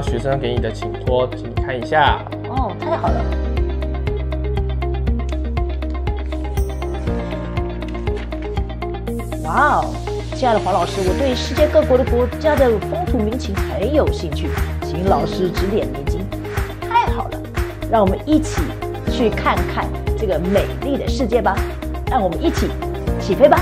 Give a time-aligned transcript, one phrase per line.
[0.00, 2.24] 学生给你的请托，请你看一下。
[2.48, 3.24] 哦，太好了。
[9.44, 9.94] 哇哦，
[10.34, 14.48] 亲爱的黄老师，我对世界各国的国家的风土民情很有兴趣，
[14.82, 16.26] 请老师指点迷津。
[16.80, 17.38] 太好了，
[17.90, 18.60] 让我们一起
[19.10, 19.86] 去看看
[20.18, 21.56] 这个美丽的世界吧。
[22.08, 22.68] 让我们一起
[23.20, 23.60] 起飞吧！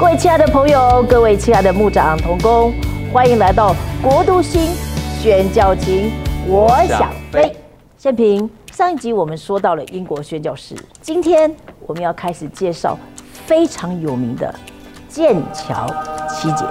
[0.00, 2.72] 各位亲爱的朋友，各位亲爱的牧长同工，
[3.12, 4.70] 欢迎来到国都星
[5.20, 6.10] 宣教情，
[6.48, 7.54] 我想飞。
[7.98, 8.48] 先平。
[8.72, 11.54] 上一集我们说到了英国宣教士，今天
[11.86, 12.98] 我们要开始介绍
[13.44, 14.52] 非常有名的
[15.06, 15.86] 剑桥
[16.30, 16.64] 七杰。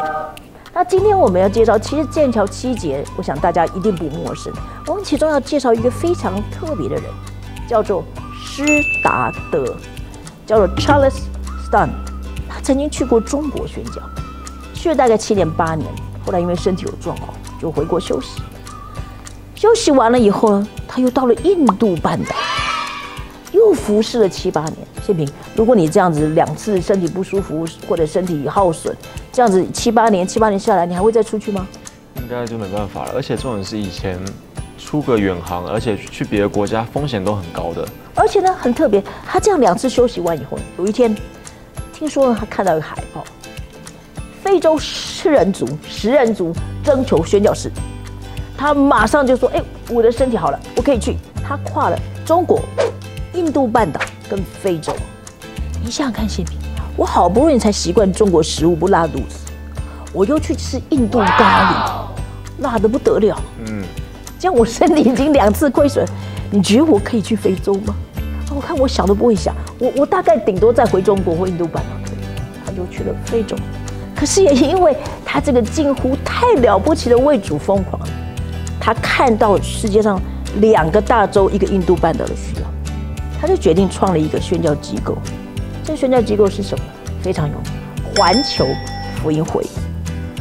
[0.74, 4.52] 那今天我们要介绍，其实剑桥七杰，我想大家一定不陌生。
[4.88, 7.04] 我们其中要介绍一个非常特别的人，
[7.68, 8.04] 叫做
[8.44, 8.66] 施
[9.04, 9.78] 达德，
[10.48, 11.20] 叫做 Charles
[11.70, 12.09] Stunt。
[12.70, 13.96] 他曾经去过中国宣讲，
[14.76, 15.92] 去了大概七年八年，
[16.24, 18.40] 后来因为身体有状况，就回国休息。
[19.56, 22.36] 休息完了以后呢，他又到了印度半岛，
[23.54, 24.76] 又服侍了七八年。
[25.04, 28.96] 谢平，如果你这样子两次身体不舒服或者身体耗损，
[29.32, 31.68] 这样子七八年七八年下来，你还会再出去吗？
[32.18, 33.14] 应该就没办法了。
[33.16, 34.24] 而且重点是以前
[34.78, 37.84] 出个远航，而且去别的国家风险都很高的。
[38.14, 41.16] 而且呢，很特别，他这样两次休息完以后，有一天
[42.00, 43.22] 听说他看到一个海报，
[44.42, 47.70] 非洲食人族食人族征求宣教士。
[48.58, 52.62] 他马上就说：“哎，我的身体好了，我可以去。”他跨了中国、
[53.34, 54.00] 印度半岛
[54.30, 54.96] 跟非洲。
[55.84, 56.58] 你想想看，新平，
[56.96, 59.52] 我好不容易才习惯中国食物不拉肚子，
[60.14, 62.08] 我又去吃印度咖
[62.58, 63.38] 喱，辣的不得了。
[63.68, 63.84] 嗯，
[64.40, 66.08] 这样我身体已经两次亏损，
[66.50, 67.94] 你觉得我可以去非洲吗？
[68.56, 71.90] 我看我想都不会想，我我大概顶多再回中国或印度半岛。
[72.66, 73.56] 他就去了非洲，
[74.16, 74.96] 可是也因为
[75.26, 78.00] 他这个近乎太了不起的为主疯狂。
[78.80, 80.22] 他看到世界上
[80.62, 82.68] 两个大洲、一个印度半岛的需要，
[83.42, 85.18] 他就决定创了一个宣教机构。
[85.84, 86.86] 这个宣教机构是什么？
[87.24, 87.64] 非常有名，
[88.16, 88.68] 环球
[89.16, 89.66] 福音会，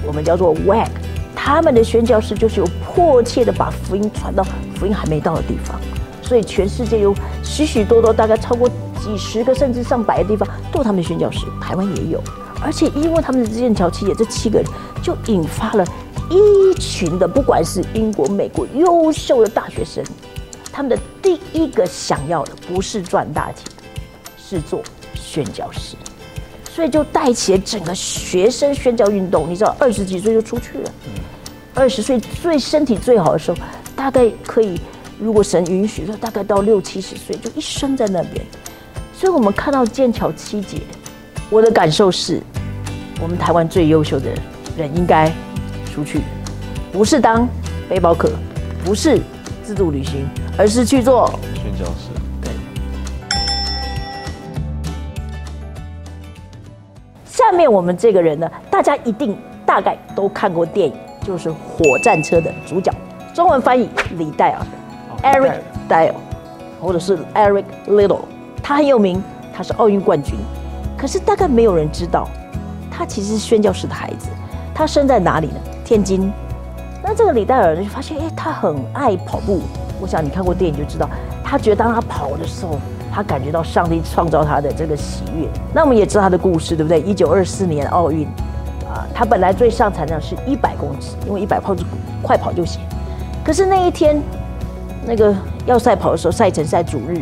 [0.06, 0.88] 我们叫做 WAG。
[1.34, 4.44] 他们的宣教士就是有迫切的把福音传到
[4.74, 5.80] 福音还没到的地方，
[6.28, 8.68] 所以全世界有许许多多，大概超过
[9.00, 12.22] 几十个甚至上百个地方都他们宣教士，台湾也有。
[12.60, 14.68] 而且因为他们的剑桥七姐这七个人，
[15.02, 15.84] 就引发了。
[16.28, 20.04] 一群的，不管是英国、美国优秀的大学生，
[20.70, 23.64] 他们的第一个想要的不是赚大钱，
[24.36, 24.82] 是做
[25.14, 25.96] 宣教师，
[26.70, 29.48] 所以就带起了整个学生宣教运动。
[29.48, 30.90] 你知道，二十几岁就出去了，
[31.72, 33.56] 二十岁最身体最好的时候，
[33.96, 34.78] 大概可以，
[35.18, 38.44] 如果神允许，他大概到六七十岁就一生在那边。
[39.12, 40.82] 所以我们看到剑桥七姐，
[41.50, 42.42] 我的感受是，
[43.20, 44.30] 我们台湾最优秀的
[44.76, 45.32] 人应该。
[45.90, 46.20] 出去，
[46.92, 47.48] 不是当
[47.88, 48.30] 背包客，
[48.84, 49.20] 不是
[49.64, 50.24] 自助旅行，
[50.56, 52.08] 而是去做宣教师。
[57.26, 59.36] 下面我们这个人呢，大家一定
[59.66, 60.94] 大概都看过电影，
[61.26, 62.94] 就是《火战车》的主角，
[63.34, 64.60] 中文翻译李戴尔
[65.22, 66.14] （Eric Dial）
[66.80, 68.20] 或者是 Eric Little，
[68.62, 69.22] 他很有名，
[69.54, 70.36] 他是奥运冠军，
[70.96, 72.28] 可是大概没有人知道，
[72.90, 74.28] 他其实是宣教师的孩子。
[74.74, 75.60] 他生在哪里呢？
[75.84, 76.32] 天津。
[77.02, 79.60] 那这个李戴尔就发现，哎，他很爱跑步。
[80.00, 81.08] 我想你看过电影就知道，
[81.42, 82.78] 他觉得当他跑的时候，
[83.12, 85.48] 他感觉到上帝创造他的这个喜悦。
[85.74, 87.00] 那我们也知道他的故事，对不对？
[87.00, 88.24] 一九二四年奥运，
[88.88, 91.82] 啊，他本来最上场量是一百公尺，因为一百跑是
[92.22, 92.80] 快跑就行。
[93.44, 94.22] 可是那一天，
[95.08, 95.34] 那个
[95.64, 97.18] 要赛跑的时候，赛程赛主日，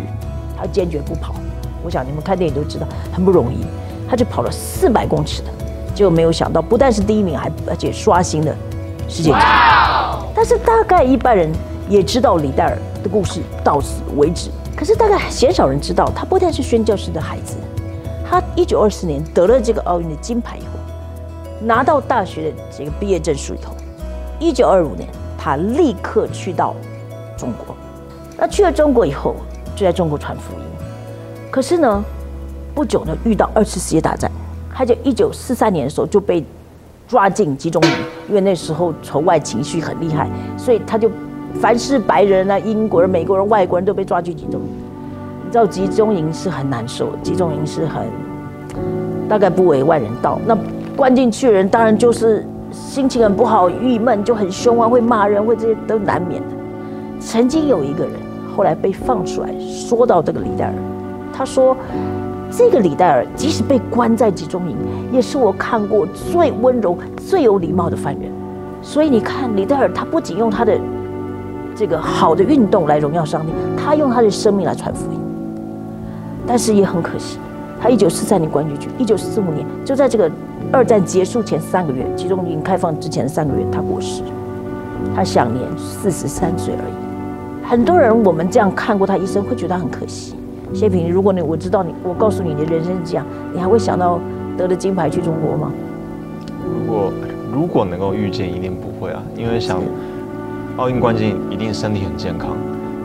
[0.58, 1.36] 他坚决不跑。
[1.84, 3.64] 我想你们看电影都知道，很不容易，
[4.10, 5.48] 他就跑了四百公尺的。
[5.94, 8.52] 结果没有想到，不但是第一名，还而且刷新了
[9.08, 9.36] 世界纪录。
[10.34, 11.48] 但是大概一般人
[11.88, 14.50] 也知道李戴尔的故事到此为止。
[14.76, 17.54] 可是大概鲜少人知道，他不但是宣教师的孩子，
[18.28, 20.66] 他一九二四年得了这个奥运的金牌以后，
[21.60, 23.76] 拿到大学的这个毕业证书以后，
[24.40, 26.74] 一九二五年他立刻去到
[27.36, 27.74] 中国。
[28.38, 29.34] 那去了中国以后，
[29.74, 30.60] 就在中国传福音。
[31.50, 32.04] 可是呢，
[32.74, 34.30] 不久呢遇到二次世界大战。
[34.74, 36.44] 他就一九四三年的时候就被
[37.08, 37.90] 抓进集中营，
[38.28, 40.28] 因为那时候仇外情绪很厉害，
[40.58, 41.10] 所以他就
[41.60, 44.68] 凡是白人啊、英国人、美国人、外国人都被抓去集中营。
[45.46, 48.06] 你知道集中营是很难受，集中营是很
[49.28, 50.38] 大概不为外人道。
[50.44, 50.54] 那
[50.94, 56.55] 关进去的人当然就是心情很不好、郁闷，就很凶啊，会骂人，会这些都难免的。
[57.26, 58.12] 曾经有一个人
[58.56, 60.72] 后来被放出来，说到这个李戴尔，
[61.32, 61.76] 他说
[62.52, 64.76] 这个李戴尔即使被关在集中营，
[65.12, 68.30] 也是我看过最温柔、最有礼貌的犯人。
[68.80, 70.78] 所以你看，李戴尔他不仅用他的
[71.74, 75.18] 这个好的运动来荣耀上帝，他用他的生命来传福音。
[76.46, 77.38] 但是也很可惜，
[77.80, 80.30] 他一九四三年关进去，一九四五年就在这个
[80.70, 84.22] 二战结束前三个月，集中营开放之前三个月，他过世，
[85.12, 87.05] 他享年四十三岁而已。
[87.68, 90.36] 很多人我们这样看过他一生，会觉得很可惜。
[90.72, 94.20] 谢平，如果你我知道你，我告诉你你的人生是这样，你还会想到
[94.56, 95.72] 得了金牌去中国吗？
[96.64, 97.12] 如果
[97.52, 99.82] 如果能够遇见，一定不会啊，因为想
[100.76, 102.56] 奥运冠军一定身体很健康，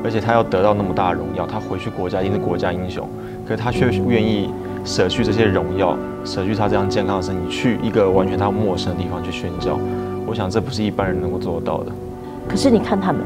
[0.03, 3.09] 而且他要得到那么大的荣耀，他回去国家一定是国家英雄，
[3.47, 4.51] 可是他却愿意
[4.85, 9.79] 舍去这些荣耀，舍去他这样健康的身体，去一个完全他陌生的地方去宣教。
[10.27, 11.91] 我想这不是一般人能够做得到的。
[12.47, 13.21] 可是你看他们，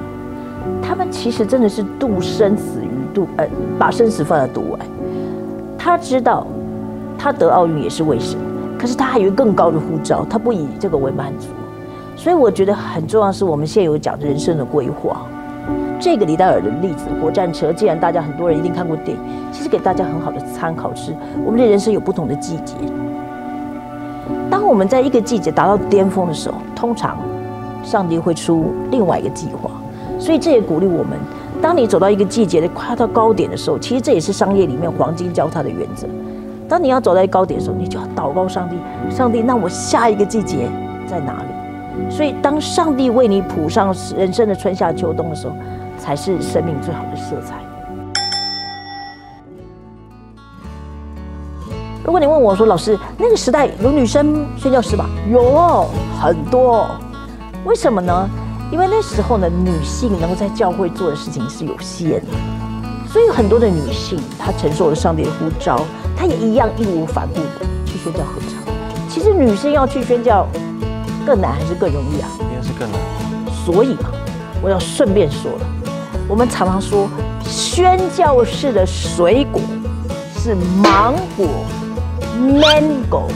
[0.81, 3.47] 他们其实真的是度生死于度，呃，
[3.77, 4.79] 把生死放在度外。
[5.77, 6.45] 他知道，
[7.17, 8.41] 他得奥运也是为什么，
[8.77, 11.47] 可是他还有更高的护照，他不以这个为满足。
[12.15, 15.25] 所以我觉得很重要是我们现在有讲人生的规划。
[15.99, 21.13] 这个李戴尔的例子，火战车，既然大家很多人一定看过电影，其实给大家很好的参考是，
[21.45, 22.75] 我们的人生有不同的季节。
[24.49, 27.17] 当我们在一个季节达到巅峰的时候，通常
[27.83, 29.71] 上帝会出另外一个计划。
[30.19, 31.17] 所以这也鼓励我们，
[31.61, 36.07] 当你走到一个季节的快到高点的时候，其实这也是商业里面黄金交叉的原则。
[36.67, 38.75] 当你要走到一个高点的时候，你就要祷告上帝，
[39.15, 40.69] 上帝，那我下一个季节
[41.05, 42.11] 在哪里？
[42.11, 45.55] 所以，当上帝为你谱上人生的春夏秋冬的时候，
[45.97, 47.55] 才是生命最好的色彩。
[52.03, 55.05] 如果你问我说，老师，那个时代有女生宣教师吧？
[55.31, 55.87] 有，
[56.19, 56.85] 很多。
[57.63, 58.29] 为什么呢？
[58.71, 62.27] 因为那时候呢，女性能够在教会做的事情是有限的，
[63.07, 65.85] 所以很多的女性她承受了上帝的呼召，
[66.17, 68.57] 她也一样义无反顾的去宣教合唱。
[69.07, 70.47] 其实女性要去宣教
[71.25, 72.27] 更难还是更容易啊？
[72.39, 72.99] 应该是更难。
[73.65, 74.11] 所以嘛，
[74.61, 75.65] 我要顺便说了，
[76.27, 77.07] 我们常常说
[77.45, 79.61] 宣教士的水果
[80.37, 81.47] 是芒果
[82.37, 83.29] ，mango，mango。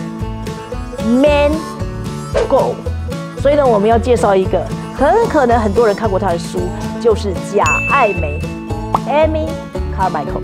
[3.42, 4.62] 所以呢，我们要介绍一个，
[5.00, 6.60] 很可能很多人看过他的书，
[7.00, 8.38] 就是贾爱梅
[9.08, 9.48] （Amy
[9.98, 10.44] Carmichael）。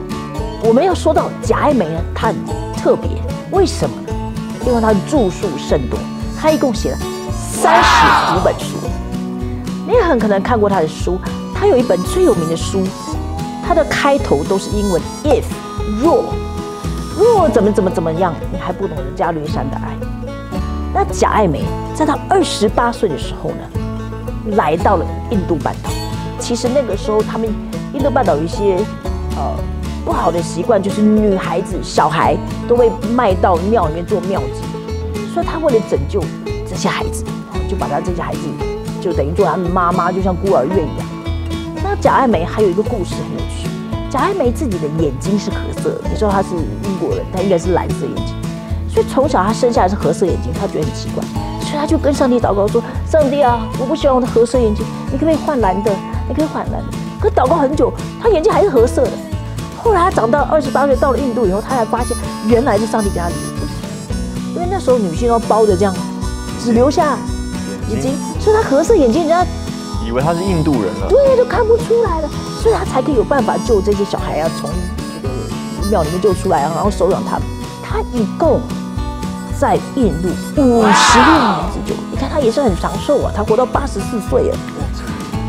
[0.63, 2.35] 我们要说到贾爱梅呢，她很
[2.73, 3.09] 特别，
[3.51, 4.13] 为什么呢？
[4.65, 5.99] 因为她的著述甚多，
[6.39, 6.97] 她一共写了
[7.33, 8.77] 三十五本书。
[9.85, 11.19] 你也很可能看过她的书，
[11.53, 12.81] 她有一本最有名的书，
[13.67, 15.43] 它的开头都是英文 if
[16.01, 16.33] 若
[17.17, 19.93] 若怎么怎么怎么样，你还不懂得加略山的爱。
[20.93, 23.57] 那贾爱梅在她二十八岁的时候呢，
[24.51, 25.89] 来到了印度半岛。
[26.39, 27.47] 其实那个时候，他们
[27.94, 28.77] 印度半岛有一些
[29.36, 29.56] 呃
[30.03, 35.34] 不好的习惯，就是女孩子、小孩都会卖到庙里面做庙妓。
[35.34, 36.22] 所以他为了拯救
[36.67, 37.24] 这些孩子，
[37.69, 38.39] 就把他这些孩子
[39.01, 41.08] 就等于做他们妈妈，就像孤儿院一样。
[41.84, 43.67] 那贾爱梅还有一个故事很有趣，
[44.10, 48.36] 贾爱梅自己的眼睛是褐色的，你说她是英国人，她应该是蓝色眼睛。
[48.89, 51.22] 所以从小他生下来是褐色眼睛，他觉得很奇怪，
[51.75, 55.91] 他就跟上帝祷告说：“上帝啊，我不喜欢我的褐色眼睛，你可不可以换蓝的？
[56.27, 57.91] 你可以换蓝的。”可祷告很久，
[58.22, 59.12] 他眼睛还是褐色的。
[59.82, 62.15] 后来他长到二十八岁到了印度以后，他才发现
[62.48, 65.96] 原来是上帝给他的不是，因为那时候女性要包着这样，
[66.63, 67.17] 只留下
[67.89, 69.46] 眼睛，所以他褐色眼睛人家
[70.05, 72.29] 以为他是印度人了，对，就看不出来了，
[72.62, 74.70] 所以他才可以有办法救这些小孩啊，从
[75.22, 77.44] 这个庙里面救出来啊，然后收养他们。
[77.84, 78.60] 他一共。
[79.57, 80.27] 在印度
[80.62, 84.57] 五十六年之久，你看他也是很长寿啊，他活到八十四岁了。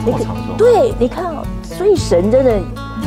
[0.05, 0.55] 这么长寿？
[0.57, 2.61] 对，你看哦，所以神真的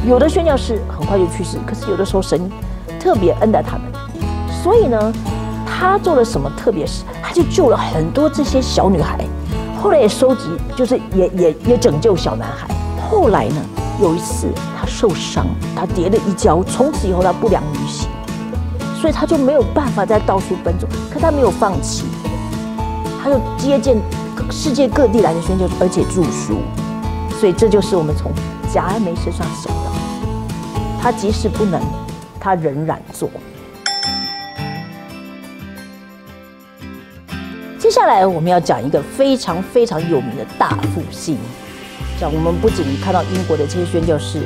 [0.06, 2.51] 有的宣教士很快就去世，可是有的时候神
[3.00, 3.84] 特别恩待他们。
[4.62, 5.13] 所以呢，
[5.65, 7.03] 他做了什么特别事？
[7.24, 9.18] 他就救了很多这些小女孩，
[9.82, 12.68] 后来也收集，就是也也也拯救小男孩。
[13.10, 13.56] 后来呢，
[14.01, 18.09] 有一次他受伤，他跌了一跤，从此以后他不良于行。
[19.00, 22.03] 所以他就没有办法再到处奔走，可他没有放弃，
[23.24, 23.98] 他就接见
[24.51, 26.58] 世界各地来的宣教，而且著书。
[27.39, 28.29] 所以这就是我们从
[28.74, 29.91] 贾爱梅身上想到，
[31.01, 31.82] 他即使不能，
[32.41, 33.29] 他仍然做。
[37.77, 41.38] 接下来我们要讲一个非常非常有名的大复兴，
[42.20, 44.41] 像我们不仅看到英国的这些宣教士，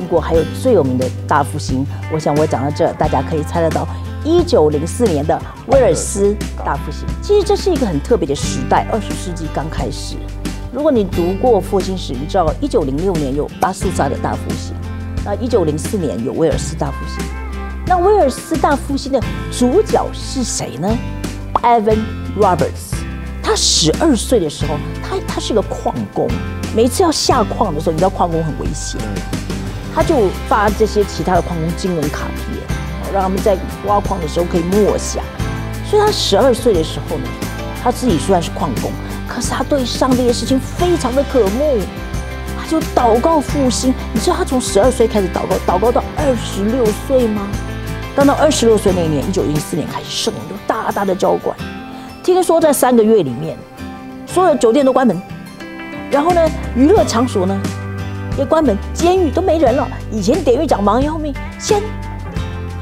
[0.00, 3.86] 英国还有最有名的大复兴，我想我讲到这，大家可以猜得到，
[4.24, 7.06] 一九零四年的威尔斯大复兴。
[7.22, 10.16] 其实这是一个很特别的时代，二十世纪刚开始。
[10.72, 14.74] 如果你读过复兴史，你知道一九零六年有巴苏萨的大复兴，
[15.24, 17.24] 那一九零四年有威尔斯大复兴。
[17.86, 20.88] 那威尔斯大复兴的主角是谁呢
[21.62, 21.98] ？Evan
[22.38, 22.94] Roberts。
[23.42, 26.28] 他十二岁的时候，他他是个矿工，
[26.74, 29.00] 每次要下矿的时候，你知道矿工很危险，
[29.96, 32.62] 他就发这些其他的矿工金融卡片，
[33.14, 35.24] 让他们在挖矿的时候可以默想。
[35.88, 37.24] 所以他十二岁的时候呢，
[37.82, 38.92] 他自己虽然是矿工，
[39.26, 41.78] 可是他对上帝的事情非常的渴慕，
[42.60, 43.94] 他就祷告复兴。
[44.12, 47.48] 你知道他从十二岁开始祷告，祷告到二十六岁吗？
[48.14, 51.56] 当到二十六岁那一年，一九零四年开始，圣灵就大大的浇灌。
[52.22, 53.56] 听说在三个月里面，
[54.26, 55.18] 所有酒店都关门，
[56.10, 57.58] 然后呢，娱乐场所呢
[58.38, 59.88] 也关门，监狱都没人了。
[60.10, 61.82] 以前典狱长忙要命，现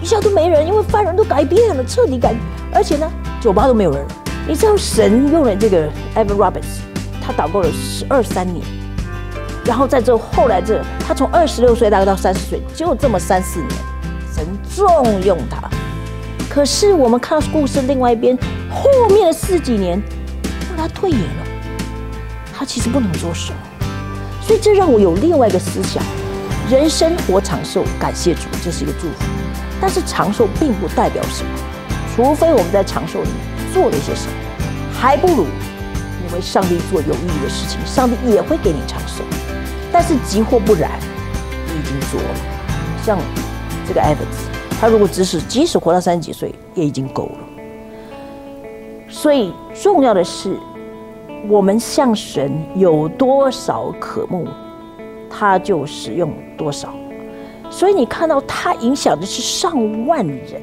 [0.03, 2.35] 一下都没人，因为犯人都改变了，彻底改。
[2.73, 4.05] 而且呢，酒吧都没有人。
[4.47, 6.81] 你知道神用了这个 Evan Roberts，
[7.23, 8.65] 他祷告了十二三年，
[9.65, 13.71] 然后在这后来这，他从二十六岁大概到三十岁，就这么三四年，
[14.35, 14.47] 神
[14.77, 15.71] 重用他。
[16.51, 18.37] 可是我们看到故事另外一边，
[18.71, 20.03] 后面的四几年，
[20.69, 21.47] 让他退隐了，
[22.53, 23.59] 他其实不能做什么，
[24.47, 26.03] 所以这让我有另外一个思想：
[26.71, 29.25] 人生活长寿，感谢主，这是一个祝福。
[29.81, 31.51] 但是长寿并不代表什么，
[32.15, 34.33] 除非我们在长寿里面做了一些什么，
[34.93, 35.45] 还不如
[36.23, 39.25] 你为上帝做有意义的事情，上帝也会给你长寿。
[39.91, 40.91] 但是急或不然，
[41.67, 42.37] 你已经做了，
[43.03, 43.19] 像
[43.89, 44.79] 这个 Evans。
[44.81, 47.39] 他如果只是即使活到三十几岁，也已经够了。
[49.09, 50.59] 所以重要的是，
[51.49, 54.47] 我们向神有多少渴慕，
[55.29, 56.89] 他就使用多少。
[57.71, 60.61] 所以你看到他影响的是上万人。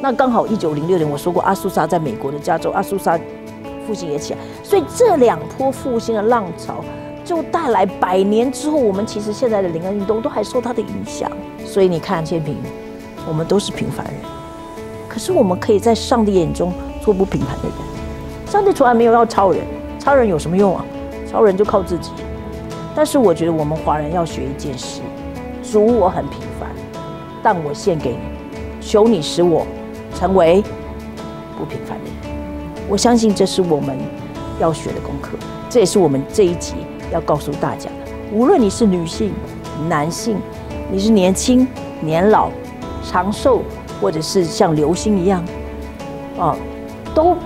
[0.00, 3.18] 那刚好一九零六年我说过，阿苏莎在美国的加州，阿苏莎
[3.86, 4.38] 复兴也起来。
[4.62, 6.84] 所以这两波复兴的浪潮，
[7.24, 11.30] 就带来百年之后，我们其实现在的灵恩运动都还受他的影响。
[11.64, 12.56] 所以你看千平。
[13.26, 14.16] 我们都是平凡人，
[15.08, 16.70] 可是我们可以在上帝眼中
[17.00, 17.72] 做不平凡的人。
[18.46, 19.64] 上帝从来没有要超人，
[20.04, 20.84] 超人有什么用啊？
[21.30, 22.10] 超人就靠自己。
[22.94, 25.00] 但是我觉得我们华人要学一件事：
[25.62, 26.68] 主，我很平凡，
[27.42, 28.18] 但我献给你，
[28.80, 29.66] 求你使我
[30.14, 30.62] 成为
[31.58, 32.36] 不平凡的人。
[32.88, 33.96] 我相信这是我们
[34.60, 35.38] 要学的功课，
[35.70, 36.74] 这也是我们这一集
[37.10, 38.12] 要告诉大家的。
[38.30, 39.32] 无论你是女性、
[39.88, 40.36] 男性，
[40.92, 41.66] 你是年轻、
[42.00, 42.50] 年老。
[43.06, 43.60] 长寿，
[44.00, 45.44] 或者是像流星一样，
[46.38, 46.56] 啊，
[47.14, 47.36] 都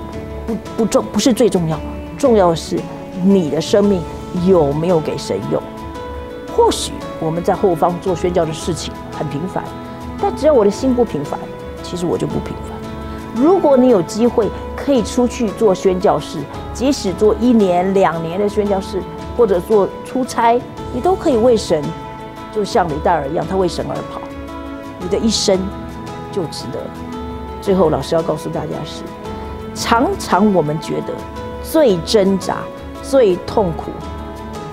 [0.46, 1.76] 不不重，不是最重要，
[2.18, 2.78] 重要的是
[3.24, 4.02] 你的生命
[4.44, 5.62] 有没有给神用。
[6.56, 9.62] 或许我们在后方做宣教的事情很平凡，
[10.20, 11.38] 但只要我的心不平凡，
[11.82, 12.76] 其实我就不平凡。
[13.40, 16.40] 如果你有机会可以出去做宣教士，
[16.74, 19.00] 即使做一年两年的宣教士，
[19.36, 20.60] 或者做出差，
[20.92, 21.80] 你都可以为神，
[22.52, 24.20] 就像李戴尔一样，他为神而跑。
[25.00, 25.56] 你的一生
[26.32, 26.80] 就值得。
[27.62, 29.02] 最后，老师要告诉大家是：
[29.74, 31.14] 常常我们觉得
[31.62, 32.58] 最挣扎、
[33.02, 33.90] 最痛苦，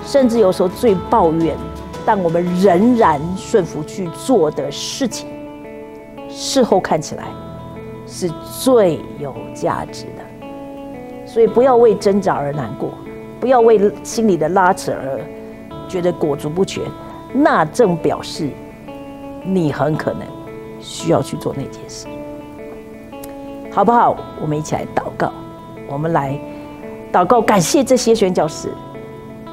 [0.04, 1.56] 甚至有时候最抱怨，
[2.04, 5.28] 但我们仍然顺服去做的事情，
[6.28, 7.24] 事后看起来
[8.06, 8.30] 是
[8.62, 11.26] 最有价值的。
[11.26, 12.90] 所以，不要为挣扎而难过，
[13.40, 15.20] 不要为心里的拉扯而
[15.88, 16.82] 觉得裹足不前，
[17.32, 18.50] 那正表示。
[19.48, 20.22] 你很可能
[20.80, 22.08] 需要去做那件事，
[23.70, 24.16] 好不好？
[24.42, 25.32] 我们一起来祷告，
[25.86, 26.36] 我们来
[27.16, 28.68] 祷告，感谢这些宣教士，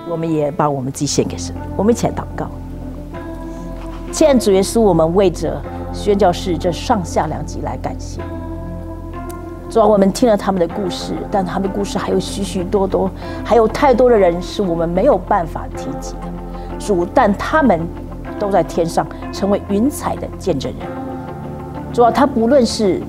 [0.09, 1.55] 我们也把我们自己献给神。
[1.77, 2.47] 我们一起来祷告，
[4.11, 5.61] 现在主耶稣，我们为着
[5.93, 8.19] 宣教士这上下两集来感谢。
[9.69, 13.09] 主啊，我们听了他们的故事，但他们的故事还有许许多多，
[13.45, 16.27] 还有太多的人是我们没有办法提及的。
[16.77, 17.79] 主，但他们。
[18.39, 20.87] 都在天上成为云彩的见证人。
[21.93, 22.99] 主要他不论是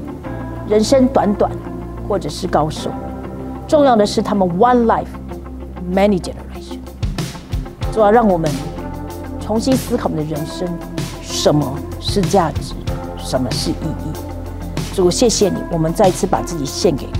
[0.69, 1.51] 人生短短，
[2.07, 2.89] 或者是高手，
[3.67, 5.07] 重要的是他们 one life
[5.93, 6.79] many generation。
[7.93, 8.51] 主要让我们
[9.41, 10.69] 重新思考我们的人生，
[11.23, 12.75] 什么是价值，
[13.19, 14.95] 什么是意义。
[14.95, 17.13] 主，谢谢你，我们再次把自己献给你。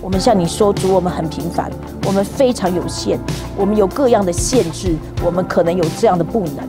[0.00, 1.70] 我们向你说，主，我们很平凡，
[2.06, 3.18] 我们非常有限，
[3.56, 6.68] 我们有各样的限制，我们可能有这样的不能。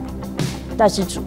[0.78, 1.22] 但是主，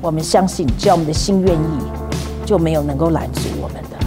[0.00, 3.98] 我们相信，只要我们的心愿意，就没有能够拦阻我们的。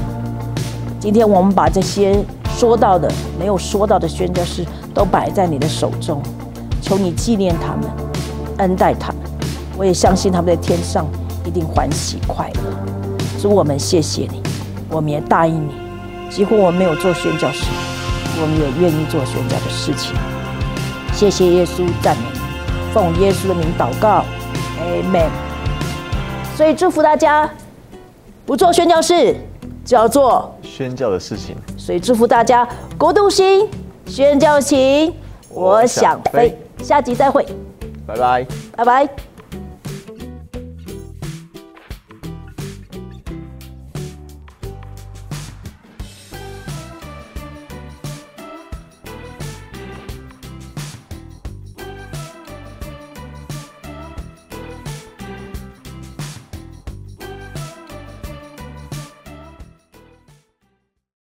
[0.99, 2.23] 今天我们把这些
[2.61, 4.63] 说到的、没有说到的宣教士
[4.93, 6.21] 都摆在你的手中，
[6.79, 7.89] 求你纪念他们，
[8.59, 9.23] 恩待他们，
[9.75, 11.07] 我也相信他们在天上
[11.43, 12.61] 一定欢喜快乐。
[13.41, 14.43] 主，我们谢谢你，
[14.91, 15.71] 我们也答应你。
[16.29, 17.65] 几乎我们没有做宣教士，
[18.39, 20.15] 我们也愿意做宣教的事情。
[21.15, 22.23] 谢谢耶稣，赞美，
[22.93, 24.23] 奉耶稣的名祷告
[24.79, 25.31] ，Amen。
[26.55, 27.49] 所以祝福大家，
[28.45, 29.35] 不做宣教士，
[29.83, 30.55] 就要做。
[30.71, 31.55] 宣教的事情。
[31.77, 33.67] 所以祝福大家，国度心，
[34.05, 35.13] 宣教情，
[35.49, 36.57] 我想飞。
[36.81, 37.45] 下集再会，
[38.07, 39.30] 拜拜，拜拜。